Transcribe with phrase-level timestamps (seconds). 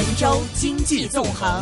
[0.00, 1.60] 神州经济纵横。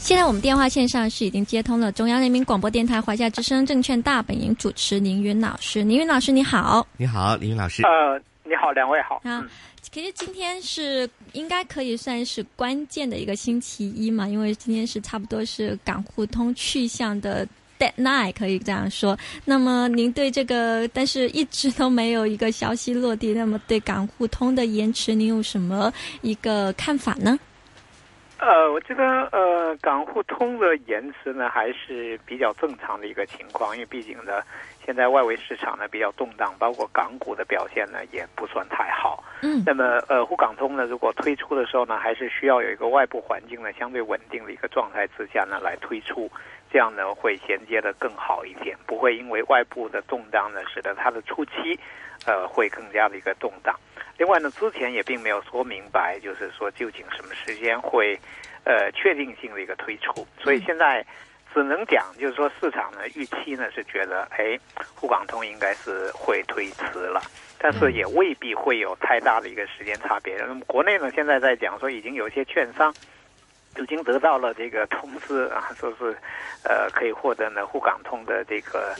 [0.00, 6.84] 现在我们电话线上是已经接通了中央人民广播电台华夏之声证券大本营主持凌云老师，凌云老师你好。
[6.96, 7.84] 你好，凌云老师。
[7.84, 9.20] 呃，你好，两位好。
[9.22, 9.46] 啊，
[9.80, 17.46] 其实今天是应该可以算是关键的一个星期一嘛，因为今天是差不多是港互通去向的
[17.78, 19.18] dead night，可以这样说。
[19.44, 27.38] 那么您对这个，但是一直都没有一个消息落地，那么对港互通的延迟，您有什么一个看法呢？
[28.38, 34.42] 呃，我觉得呃，港互通的延迟呢还是比较正常的一个情况，因为毕竟呢，
[34.84, 39.24] 现在外围市场呢比较动荡，包括港股的表现呢也不算太好。
[39.42, 39.62] 嗯。
[39.64, 46.30] 那么呃，沪港通呢，如果推出的时候呢，还是需要有一个外部环境呢相对稳定的一个状态之下呢来推出，
[46.70, 51.78] 这样呢会衔接的更好一点，不会因为外部的动荡呢使得它的初期
[52.26, 53.74] 呃会更加的一个动荡。
[54.18, 58.18] 另外呢，之前也并没有说明白，就是说究竟什么时间会，
[58.64, 60.26] 呃，确定性的一个推出。
[60.42, 61.04] 所以现在
[61.52, 64.58] 只能讲，就是说市场呢预期呢是觉得，哎，
[64.94, 67.20] 沪港通应该是会推迟了，
[67.58, 70.36] 但是也未必会有太大的一个时间差别。
[70.38, 72.92] 那么国内呢现在在讲说，已经有一些券商
[73.78, 76.16] 已经得到了这个通知啊，说是
[76.64, 78.94] 呃可以获得呢沪港通的这个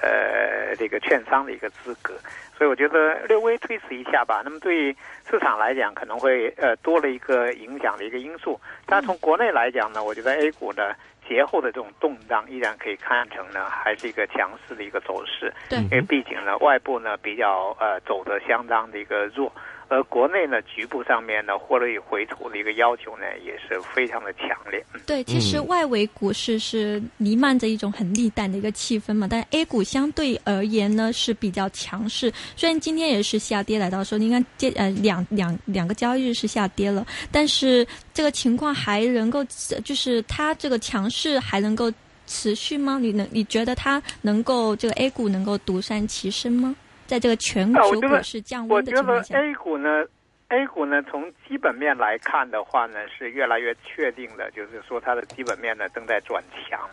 [0.00, 2.14] 呃这个券商的一个资格。
[2.56, 4.42] 所以我觉得略微推迟一下吧。
[4.44, 4.96] 那么对于
[5.30, 8.60] 市场来讲，可能会呃多了一个影响的一个因素。
[8.84, 10.94] 但从国内来讲呢，我觉得 A 股的
[11.26, 15.50] 节后的这种动荡依然可以看成呢，还是一个强势的一个走势。
[15.70, 19.50] 对，因为毕竟呢，外部呢比较呃走的相当的一个弱。
[19.90, 24.82] 而国内呢，局部上面呢，获利回吐的一个要求呢，也是非常的强烈。
[25.04, 32.32] 对，其实外围股市是弥漫着一种很利淡的一个气氛嘛，但 A 股相对而言呢是比较强势。
[32.54, 39.44] 虽然今天也是下跌，来到说，你看这呃两两两个交易日是下跌了，但是这个情况还能够，
[39.84, 41.92] 就是它这个强势还能够
[42.28, 42.96] 持续吗？
[43.02, 46.76] 你能你觉得它能够这个 A 股能够独善其身吗？
[47.10, 50.04] 在这个全球股市降温的情况下，我觉得 A 股呢
[50.46, 56.88] ，A 股呢，从基本面来看的话呢，是越来越确定的，就是说它的基本面呢正在转强。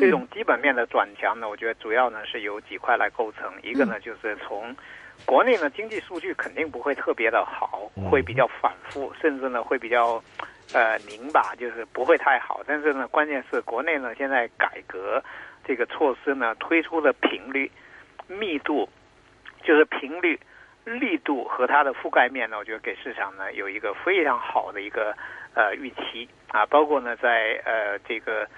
[0.00, 3.52] 这种基本面的转强呢，我觉得主要呢是由几块来构成。
[3.62, 4.74] 一个呢就是从
[5.26, 10.22] 国内呢经济数据肯定不会特别的好，会比较反复，甚至呢会比较
[10.72, 12.62] 呃拧巴，就是不会太好。
[12.66, 15.22] 但是呢，关键是国内呢现在改革
[15.62, 17.70] 这个措施呢推出的频率、
[18.28, 18.88] 密度。
[19.62, 20.38] 就是频率、
[20.84, 25.14] 力度和它的覆盖面呢，我觉得给市场呢有一个非常好的一个
[25.54, 28.48] 呃预期啊，包括呢在呃这个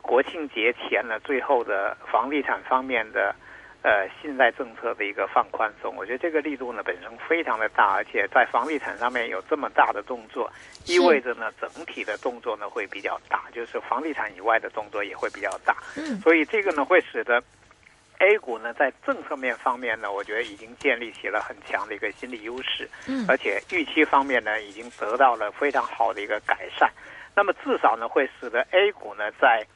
[0.00, 3.34] 国庆节前呢，最后的房地产方面的
[3.82, 10.50] 呃信贷政策的一个放宽松，我觉得这个力度呢本身非常的大，而且在房地产上面有这么大的动作，
[10.86, 17.42] 意味着呢整体的动作呢会比较大，就是房地产以外的动作也会比较大，嗯，所以这个呢会使得。
[18.18, 26.90] A 股呢，在政策面方面呢，我觉得已经建立起了很强的一个心理优势，嗯，而且预期方面呢，已经得到了非常好的一个改善。
[27.34, 29.66] 那么至少呢，会使得 A 股呢，在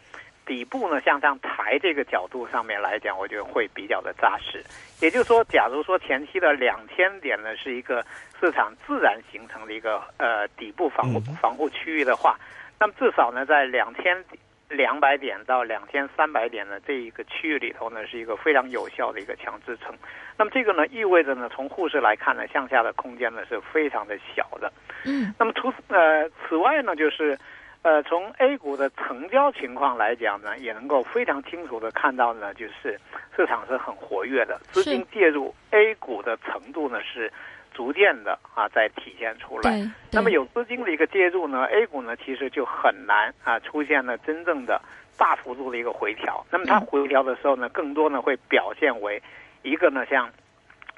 [0.46, 4.64] 底部呢向上抬这个角度上面来讲，我觉得会比较的扎实。
[5.00, 8.02] 也就是说，假如说前期的两千点呢是一个
[8.40, 12.38] 市场自然形成的一个呃底部防护防护区域的话，
[12.78, 14.24] 那么至少呢，在两千。
[14.68, 19.94] 两百点到两千三百点的这一个区域里头呢，是一个非常有效的一个强支撑。
[20.36, 24.72] 那么这个呢，意味着呢，从沪市来看呢，向下的空间呢是非常的小的。
[25.04, 25.34] 嗯。
[25.38, 27.38] 那么除呃此外呢，就是
[27.82, 33.00] 呃从 A 股的成交情况来讲呢，也能够非常清楚的看到呢，就是
[33.36, 37.32] 市场是很活跃的，资金介入 A 股的程度呢是。
[37.78, 39.88] 逐渐的啊，在体现出来。
[40.10, 44.82] 那么有资金的一个介入呢，A 股呢其实就很难啊出现了真正的
[45.16, 46.44] 大幅度的一个回调。
[46.50, 49.22] 那么它回调的时候呢，更多呢会表现为
[49.62, 50.28] 一个呢像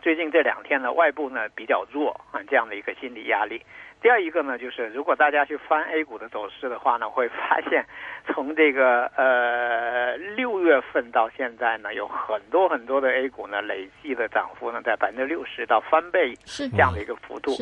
[0.01, 3.61] 最近这两天呢外部呢比较弱啊这样的一个心理压力。
[4.03, 7.85] 第二一个呢，就是如果大家去翻 A 股的走势的话呢，会发现
[8.27, 17.53] 从这个呃 六月份到现在呢，有很多很多的 A 股呢累计的涨幅呢在百分之六十到翻倍这样的一个幅度。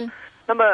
[0.46, 0.64] 那么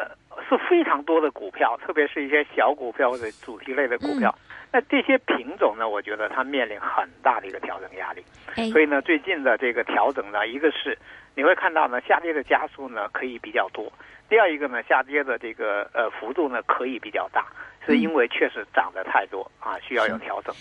[0.49, 4.33] 是非常多的股票，特别是一些小股票或者主题类的股票。
[4.75, 8.25] 那这些品种呢，我觉得它面临很大的一个调整压力。
[8.57, 10.99] 哎所以呢，最近的这个调整呢，一个是
[11.37, 13.85] 你会看到呢，下跌的加速呢可以比较多；
[14.29, 17.47] 第二一个呢，下跌的这个呃幅度呢可以比较大，
[17.87, 20.53] 是因为确实涨得太多啊，需要有调整。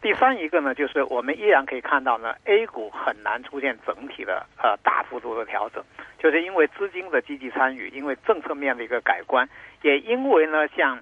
[0.00, 5.84] 第三一个呢，就是我们依然可以看到呢，A 股很难出现整体的呃大幅度的调整，
[6.18, 9.46] 就是因为资金的积极参与，因为政策面的一个改观，
[9.82, 10.98] 也因为呢像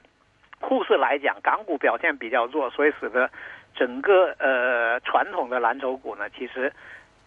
[0.68, 3.30] 沪市来讲，港股表现比较弱，所以使得
[3.76, 6.72] 整个呃传统的蓝筹股呢，其实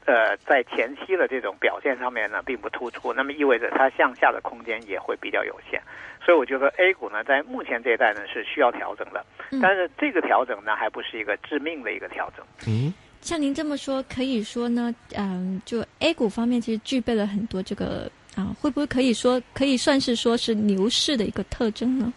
[0.05, 5.81] 呃在前期的这种表现上面呢并不突出，那么意味着它向下的空间也会比较有限。
[6.21, 12.45] 所以我觉得 A 股呢在目前这一代呢是需要调整的，嗯但是这个调整呢还不是一个致命的一个调整。
[12.67, 22.11] 嗯，像您这么说，可以说呢，嗯，就 A 股方面其实具备了很多这个啊，会不会可以说可以算是说是牛市的一个特征呢？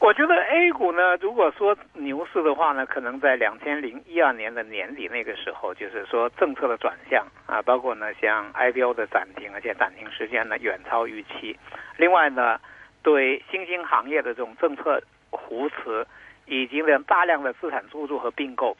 [0.00, 11.58] 我觉得 A 股呢，如果说牛市的话呢，可能在两千零一二年的年底那个时候，就是说政策的转向啊，包括呢像 IPO 的暂停，而且暂停时间呢远超预期。
[11.96, 12.60] 另外呢，
[13.02, 15.00] 对新兴行业的这种政策
[15.30, 16.06] 扶持，
[16.44, 18.76] 以及呢大量的资产注入和并购，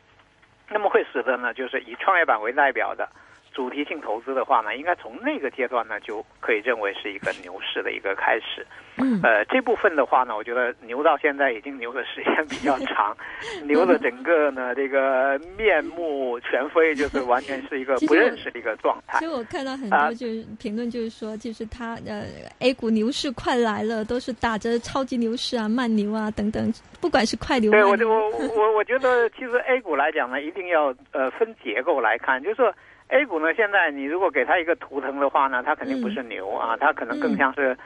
[0.69, 3.09] 那么会使得呢，就是以创业板为代表的
[3.55, 8.67] 主题性投资的话呢，应该从那个阶段呢就可以认为是一个牛市的一个开始。
[8.97, 13.17] 嗯呃，这部分的话呢，我觉得牛到现在已经牛的时间比较长，
[13.67, 19.25] 牛的整个呢这个面目全非，就是完全是一个不认识的一个状态其。
[19.25, 22.25] 实我看到很啊多就是评论，就是说，就是它呃
[22.61, 32.73] A 股牛市快来了，都是打着超级牛市啊、慢牛啊等等，不管是快牛对，我就我我我觉得，其实 A 股来讲呢，一定要呃分结构来看，就是说
[33.09, 37.77] A 股呢，现在你如果给它一个图腾的话呢，它肯定不是牛啊，它可能更像是、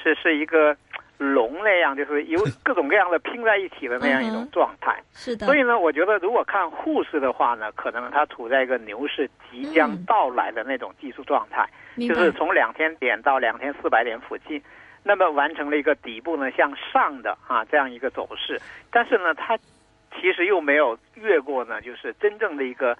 [0.00, 0.76] 是是一个
[1.16, 5.02] 龙那样，就是有 各种各样的拼在一起的那样一种状态。
[5.12, 10.04] 是的，所以呢，我觉得如果看沪市的话呢，可能它处在一个牛市即将嗯。
[10.06, 11.66] 到来的那种技术状态，
[11.96, 14.62] 嗯就是从两千点到两千四百点附近，
[15.02, 18.60] 那么完成了一个底部呢向上的啊这样一个走势，
[18.92, 19.58] 但是呢，它
[20.20, 22.96] 其实又没有越过呢，就是真正的一个。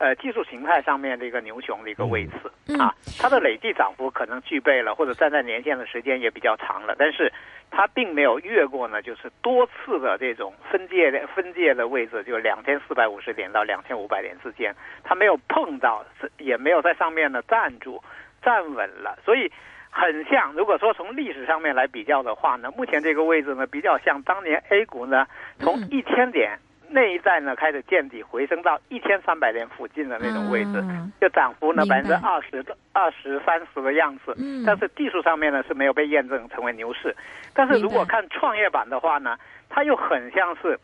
[0.00, 2.32] 呃，技术形态上面的一个牛熊的一个位置、
[2.68, 7.30] 嗯啊，它的累计涨幅可能具备了，或者站在年线的时间也比较长了，但是
[7.70, 14.74] 它并没有越过呢，就是多次的这种分界的分界的位置，就两千四百五十点到两千五百点之间，
[15.04, 16.02] 它没有碰到，
[16.38, 18.02] 也没有在上面呢站住、
[18.42, 19.52] 站稳了，所以
[19.90, 20.50] 很像。
[20.54, 25.26] 如果说从历史上面来比较的话呢，目前这个位置呢比较像当年 A 股呢
[25.58, 26.58] 从嗯一千点。
[26.92, 34.34] 那一站呢开始见底回升到一千三百点附近的那种位置，嗯就涨幅呢百分之二十、二十三十的样子。
[34.38, 37.14] 嗯但是技术上面呢是没有被验证成为牛市。
[37.54, 39.36] 但是如果看创业板的话呢，
[39.68, 40.78] 它又很像是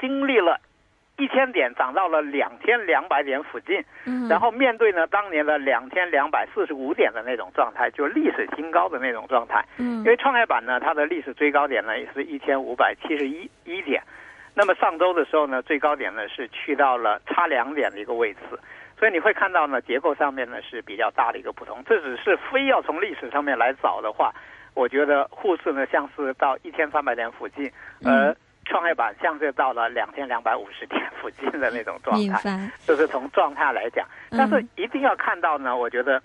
[0.00, 0.60] 经历了
[1.16, 9.64] 一千点涨到了两千两百点附近，嗯然后面对呢当年的两千两百四十五点的那种状态，就历史新高的那种状态。
[9.78, 14.02] 嗯因为创业板呢，它的历史最高点呢也是一千五百七十一一点，
[14.58, 18.40] 那么上周的时候呢，最高点呢是去到了差两点的一个位置，
[18.98, 21.80] 所以你会看到呢，结构上面呢是比较大的一个不同。
[21.86, 24.34] 这只是非要从历史上面来找的话，
[24.74, 27.70] 我觉得沪市呢像是到一千三百点附近，
[28.04, 32.20] 而创业板像是到了两千两百五十点附近的那种状态。
[32.20, 36.20] 明白，就是从状态来讲，嗯但是一定要看到呢，我觉得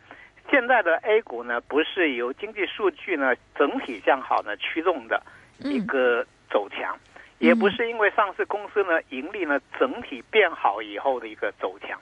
[0.50, 5.22] 现在的 A 股呢，不是由经济数据呢整体向好呢驱动的
[5.60, 6.98] 一嗯个走强，
[7.44, 12.00] 也不是因为上市公司呢盈利呢整体变好以后的一个走强，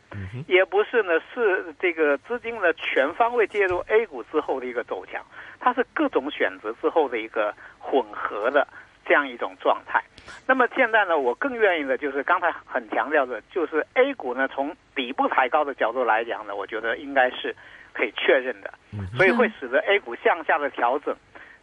[0.48, 5.26] 也不是呢是这个资金呢全方位介入 A 股之后的一个走强，
[5.60, 8.68] 它是各种选择之后的一个混合的
[9.04, 10.00] 这样一种状态。
[10.46, 17.56] 那么现在呢，我更愿意的就是刚才很强调的，就是 A 股呢从底部抬高的角度来讲呢，我觉得应该是
[17.94, 18.72] 可以确认的，
[19.18, 21.16] 所以会使得 A 股向下的调整，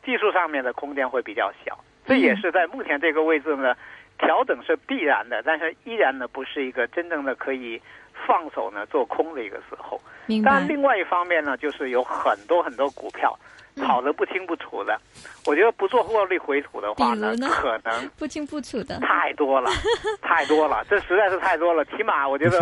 [0.04, 1.78] 技术上面的空间会比较小。
[2.08, 3.74] 这也是在目前这个位置呢，
[4.18, 7.80] 调整是必然的，但是依然呢不是一个真正的可以
[8.26, 10.00] 放手呢做空的一个时候。
[10.26, 13.38] 明白但，，另外一方面呢，就是有很多很多股票
[13.76, 15.00] 嗯跑得不清不楚的，
[15.46, 19.70] 我觉得不做获利回吐的话呢，呢可能不清不楚的，太多了，
[20.20, 21.84] 太多了，这实在是太多了。
[21.86, 22.60] 起码我觉得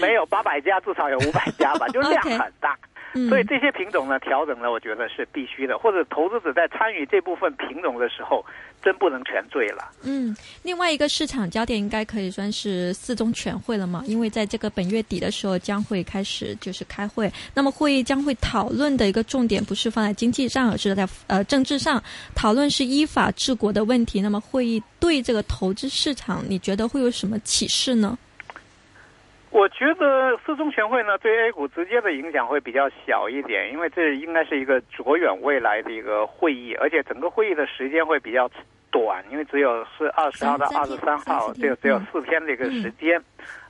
[0.00, 2.76] 没有八百家，至少有五百家吧， 就量很大。
[3.18, 8.44] 嗯所以这些品种呢调整呢，我觉得是必须的，或者投资者在参与这部分品种的时候，
[8.82, 9.90] 真不能全醉了。
[10.02, 22.02] 嗯，另外一个市场焦点应该可以算是四中全会了嘛，因为在这个本月底的时候将会开始就是开会，那么会议将会讨论的一个重点不是放在经济上，而是在呃政治上
[22.34, 24.20] 讨论是依法治国的问题。
[24.20, 28.16] 那么会议对这个投资市场，你觉得会有什么启示呢？
[29.58, 38.48] 我觉得四中全会呢，对 A 股直接的影响会比较小一点，因为这应该是一个着眼未来的一个会议，而且整个会议的时间会比较
[38.92, 43.20] 短，因为只有是二十号到二十三号，只有只有四天的一个时间。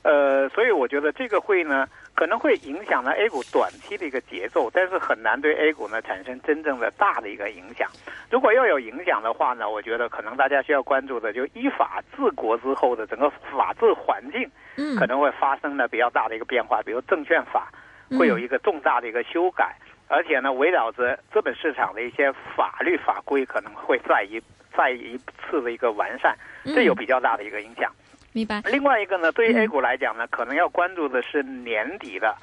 [0.03, 7.89] 呃，所以我觉得这个会呢，可能会影响了 A 股短期的一个节奏，但是很难对 A 股呢产生真正的大的一个影响。
[8.31, 14.49] 如果要有影响的话呢，我觉得可能大家需要关注的，就依法治国之后的整个法治环境。
[14.77, 17.69] 嗯，可能会发生了比较大的一个变化，比如证券法
[18.17, 19.75] 会有一个重大的一个修改，
[20.07, 24.41] 而且呢，围绕着资本市场的一些法律法规可能会再一
[24.77, 27.91] 再一次的一个完善，这有比较大的一个影响。
[28.33, 28.63] 明白。
[28.67, 32.37] 另外一个呢，对于 A 股来讲呢，可能要关注的是年底的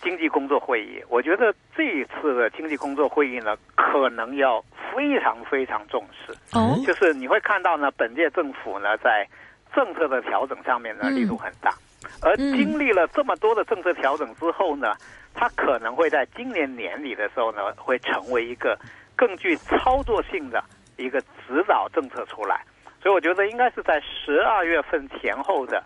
[0.00, 1.02] 经济工作会议。
[1.10, 4.64] 我觉得这一次的经济工作会议呢，可能要
[4.94, 6.32] 非常非常重视。
[6.52, 9.26] 哦，就是你会看到呢，本届政府呢在
[9.74, 11.70] 政策的调整上面呢力度很大，
[12.22, 14.94] 而经历了这么多的政策调整之后呢，
[15.34, 18.78] 它可能会在今年年底的时候呢，会成为一个
[19.16, 20.62] 更具操作性的
[20.96, 22.62] 一个指导政策出来。
[23.02, 25.82] 所以我觉得应该是在十二月份前后的，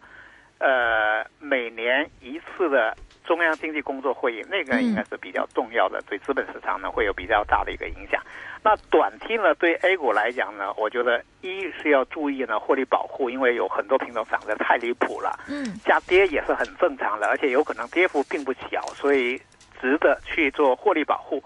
[0.58, 2.94] 呃，每年一次的
[3.28, 8.22] 中央经济工作会议，那个应该是比较重要的，对资本市场呢会有比较大的一个影响。
[8.64, 19.36] 那短期呢，对 A 股来讲呢，我觉得一是要注意呢获利保护，因为有很多品种涨得太离谱了，嗯，下跌也是很正常的，而且有可能跌幅并不小，所以
[19.78, 21.42] 值得去做获利保护。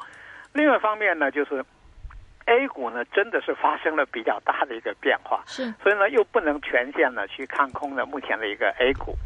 [0.53, 1.65] 另外一方面呢，就是
[2.47, 9.17] A 股呢真的是发生了比较大的一个变化，是，所以呢又不能全线呢去看空了目前的一个 A 股。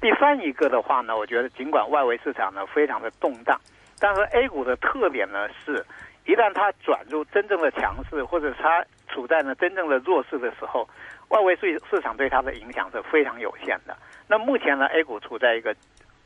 [0.00, 3.60] 第三一个的话呢，我觉得尽管外围市场呢非常的动荡，
[3.98, 5.84] 但是 A 股的特点呢是，
[6.24, 10.88] 一旦它转入真正的强势，或者它处在呢真正的弱势的时候，
[11.28, 13.94] 外围市市场对它的影响是非常有限的。
[14.26, 15.76] 那目前呢，A 股处在一个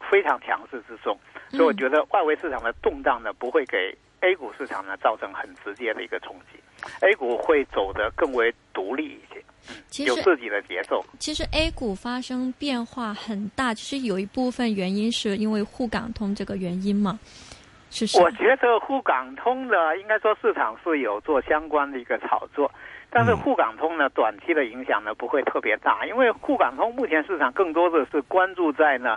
[0.08, 1.18] 非常强势之中，
[1.50, 6.60] 所以我觉得外围市场的动荡呢不会给 A 股市场呢造成很直接的一个冲击
[7.00, 9.42] ，A 股会走得更为独立一些。
[9.88, 11.04] 其实有自己的节奏。
[11.18, 17.18] 其实 A 股发生变化很大，其实有一部分原因是因为沪港通这个原因嘛，
[17.90, 18.20] 是是。
[18.20, 22.70] 我觉得沪港通呢，应该说市场是有做相关的一个炒作，
[23.10, 29.16] 但是沪港通呢，短期的影响呢不会特别大，因为沪港通目前市场更多的是关注在呢，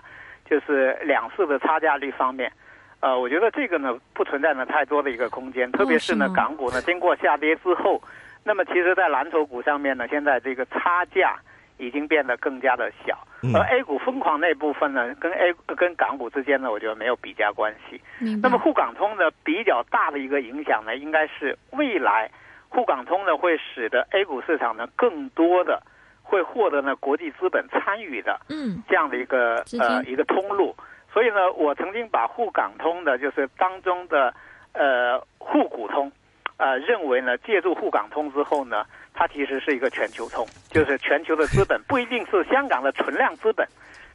[0.49, 2.51] 就是两市的差价率方面。
[2.99, 8.01] 呃，我觉得这个呢不存在呢太多的一个空间，特别是呢港股呢经过下跌之后，
[8.47, 11.35] 那么其实，在蓝筹股上面呢，现在这个差价
[11.77, 18.01] 已经变得更加的小，嗯而 A 股疯狂那部分呢，跟 A 跟港股之间呢，我觉得没有比价关系。
[18.19, 18.47] 明白。
[18.47, 22.31] 那么沪港通呢，比较大的一个影响呢，应该是未来
[22.69, 25.83] 沪港通呢会使得 A 股市场呢更多的
[26.23, 30.73] 会获得呢国际资本参与的嗯这样的一个呃一个通路。
[31.13, 34.33] 所以呢，我曾经把沪港通的，就是当中的
[34.73, 36.09] 呃沪股通，
[36.57, 43.67] 呃认为呢，借助沪港通之后呢，它其实是一个全球通，就是全球的资本 不一定是香港的存量资本，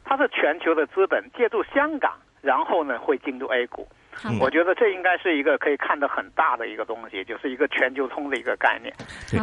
[0.03, 3.87] 它是全球的资本借助香港，然后呢会进入 A 股。
[4.39, 8.93] 我觉得这应该是一个可以看得很大的一个东西，就是一个全球通的一个概念。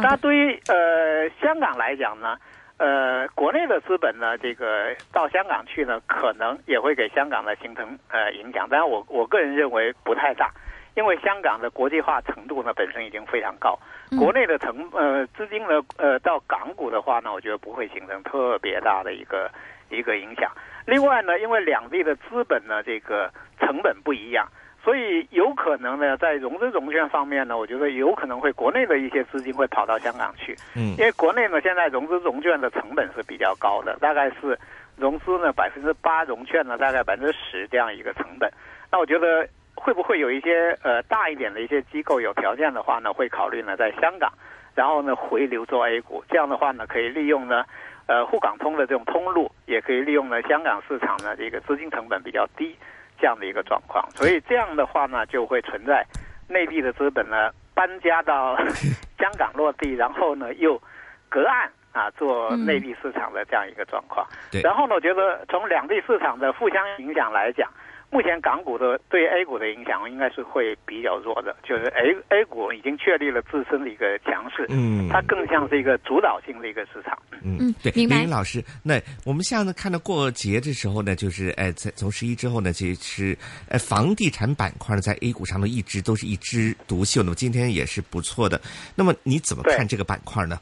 [0.01, 2.37] 那对于呃香港来讲呢，
[2.77, 10.49] 呃国内的资本呢，这个到香港去呢，可能也会给香港呢形成呃影响，但是我我个人认为不太大，
[10.95, 13.77] 因为香港的国际化程度呢本身已经非常高，
[14.11, 19.49] 嗯国内的成呃资金呢呃到港股的话呢，我觉得不会形成特别大的一个
[19.89, 20.51] 一个影响。
[20.85, 24.47] 另外呢，因为两地的资本呢这个成本不一样。
[24.83, 34.57] 所以有可能呢，在融资融券方面呢，我觉得有可能会国内的一些资金会跑到香港去，嗯因为国内呢现在融资融券的成本是比较高的，大概是
[34.97, 38.51] 融资呢百分之八，融券呢大概百分之十这样一个成本。
[38.91, 39.47] 那我觉得
[39.81, 44.31] 会不会有一些呃大一点的一些机构有条件的话呢，会考虑呢在香港，
[44.75, 47.63] 然后呢回流做 A 股，这样的话呢可以利用呢
[48.07, 52.75] 呃沪港通的这种通路，也可以利用呢香港市场呢这个资金成本比较低。
[53.19, 56.03] 这样的一个状况，所以这样的话呢，就会存在
[56.49, 58.57] 内地的资本呢搬家到
[59.19, 60.81] 香港落地，然后呢又
[61.29, 64.25] 隔岸啊做内地市场的这样一个状况。
[64.51, 67.69] 对然后呢，我觉得从两地市场的互相影响来讲，
[68.11, 77.17] 目前港股的对 A 股的影响应该是会比较弱的，就是 A A 股已经确立了自身的一个强势，嗯，它更像是一个主导性的一个市场。
[77.41, 83.35] 嗯，对，林云老师，那我们像呢看到过节的时候呢，就是哎，在从十一之后呢，其实
[83.69, 88.59] 呃房地产板块呢在 A 股上呢一直都是一枝独秀，那么今天也是不错的。
[88.93, 90.59] 那么你怎么看这个板块呢？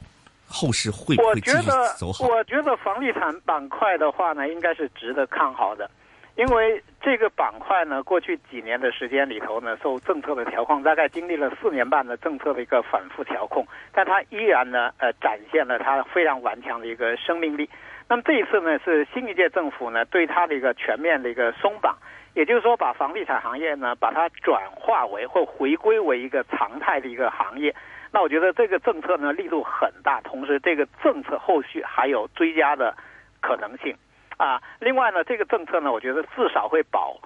[0.51, 1.57] 后市会不会继续
[1.97, 2.25] 走好？
[2.27, 5.89] 我觉得房地产板块的话呢，应该是值得看好的。
[6.35, 17.69] 因为这个板块呢，过去几年的时间里头呢，受政策的调控，大概经历了四年半的政策的一个反复调控，但它依然呢，呃，展现了它非常顽强的一个生命力。
[18.07, 21.97] 那么这一次呢，是新一届政府呢对它的一个全面的一个松绑，
[22.33, 27.75] 也就是说，把房地产行业呢，把它转化为或回归为一个常态的一个行业。
[28.11, 32.95] 那我觉得这个政策呢力度很大，同时这个政策后续还有追加的
[33.41, 33.95] 可能性。
[34.39, 37.19] 啊，另外呢，这个政策呢，我觉得至少会保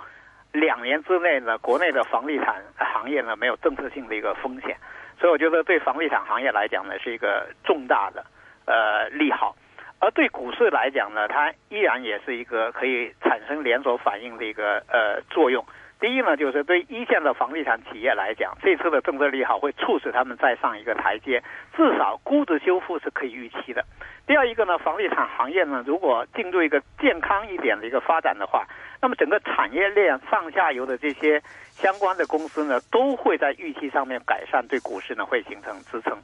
[0.51, 4.75] 两年之内呢，国内的房地产行业呢没有政策性的一个风险，
[5.19, 8.25] 所以我觉得对房地产行业来讲呢是一个重大的
[8.65, 9.55] 呃利好，
[9.99, 15.63] 而对股市来讲呢，它依然也是一个可以产生连锁反应的一个呃作用。
[16.03, 21.41] 第一呢，就是对一线的房地产企业来讲，这次的政策利好会促使他们再上一个台阶，
[21.77, 23.81] 至少估值修复是可以预期的。
[24.27, 28.67] 第二一个呢，房地产行业呢，如果进入一个健康一点的一个发展的话，
[29.01, 36.17] 那么整个产业链上下游的这些相关的公司呢，都会在预期上面改善，对股市呢会形成支撑。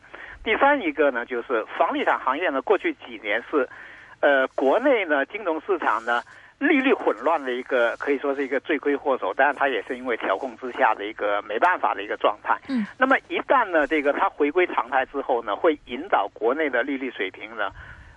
[0.43, 3.65] 第三一个呢，就是房地产行业呢，过去几年是，
[4.19, 6.21] 呃，国内呢金融市场呢
[6.59, 12.59] 利率混乱的一个可以说是一个罪魁祸首，当然它也是因为调控之下的一个没办法的一个状态。
[12.67, 12.85] 嗯。
[12.97, 17.71] 那么一旦呢，这个它回归常态之后呢，会引导国内的利率水平呢。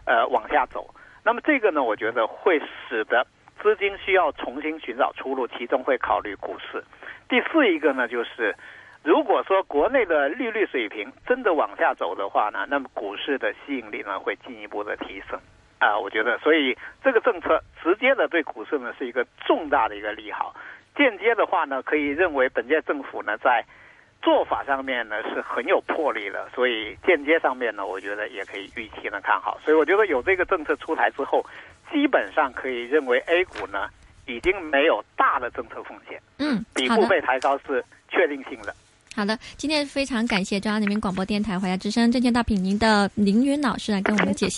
[0.05, 0.93] 呃，往下走，
[1.25, 3.25] 那么这个呢，我觉得会使得
[3.63, 6.83] 资金需要重新寻找出路，其中会考虑股市。
[7.29, 8.53] 第四一个呢，就是
[9.05, 15.39] 如果说国内的利率水平真的往下走的话呢，那么股市的吸引力呢会进一步的提升。
[15.87, 20.55] 啊，我觉得，所以这个政策直接的对股市呢是一个重大的一个利好，
[20.97, 23.65] 间接的话呢，可以认为本届政府呢在。
[24.25, 29.59] 做法上面呢是很有魄力的，所以间接上面呢，我觉得也可以预期呢看好。
[29.65, 31.45] 所以我觉得有这个政策出台之后，
[31.91, 33.89] 基本上可以认为 A 股呢
[34.29, 38.73] 已经没有大的政策风险，嗯，底部被抬高是确定性的。
[39.17, 44.51] 好的，今天非常感谢中央人民广播电台华夏之声证券大品您的凌云老师来跟我们解析。